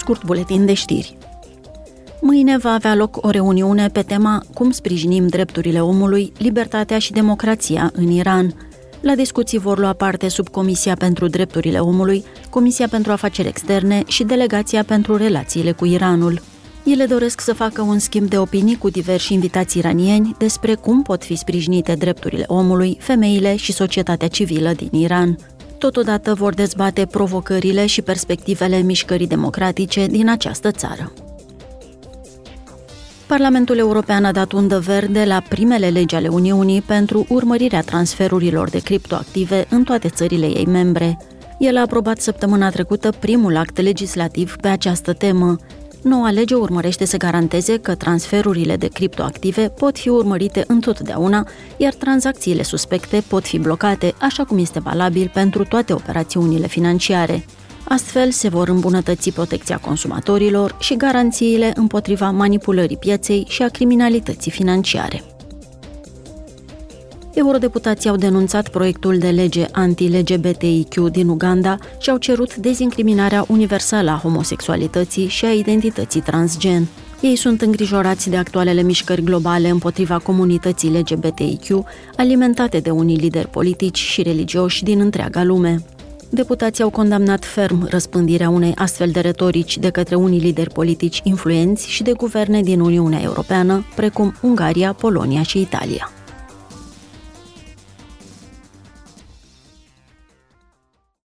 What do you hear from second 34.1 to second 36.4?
a dat undă verde la primele legi ale